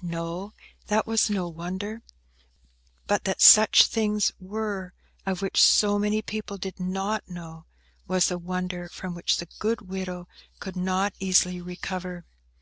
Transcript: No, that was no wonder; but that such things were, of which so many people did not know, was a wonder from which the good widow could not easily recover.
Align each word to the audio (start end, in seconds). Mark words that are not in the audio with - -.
No, 0.00 0.54
that 0.86 1.06
was 1.06 1.28
no 1.28 1.48
wonder; 1.48 2.00
but 3.06 3.24
that 3.24 3.42
such 3.42 3.84
things 3.84 4.32
were, 4.40 4.94
of 5.26 5.42
which 5.42 5.62
so 5.62 5.98
many 5.98 6.22
people 6.22 6.56
did 6.56 6.80
not 6.80 7.28
know, 7.28 7.66
was 8.08 8.30
a 8.30 8.38
wonder 8.38 8.88
from 8.88 9.14
which 9.14 9.36
the 9.36 9.48
good 9.58 9.82
widow 9.82 10.28
could 10.60 10.76
not 10.76 11.12
easily 11.20 11.60
recover. 11.60 12.24